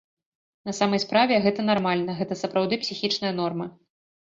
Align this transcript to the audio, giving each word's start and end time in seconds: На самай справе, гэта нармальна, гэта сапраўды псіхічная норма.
На 0.69 0.73
самай 0.77 1.01
справе, 1.03 1.35
гэта 1.45 1.67
нармальна, 1.69 2.17
гэта 2.23 2.41
сапраўды 2.43 2.83
псіхічная 2.87 3.33
норма. 3.41 3.71